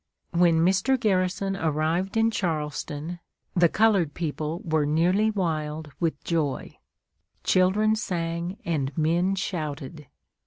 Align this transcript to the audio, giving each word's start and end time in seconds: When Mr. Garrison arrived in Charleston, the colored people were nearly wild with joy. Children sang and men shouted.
When 0.31 0.65
Mr. 0.65 0.99
Garrison 0.99 1.55
arrived 1.55 2.17
in 2.17 2.31
Charleston, 2.31 3.19
the 3.55 3.69
colored 3.69 4.15
people 4.15 4.59
were 4.65 4.83
nearly 4.87 5.29
wild 5.29 5.91
with 5.99 6.23
joy. 6.23 6.79
Children 7.43 7.95
sang 7.95 8.57
and 8.65 8.97
men 8.97 9.35
shouted. 9.35 10.07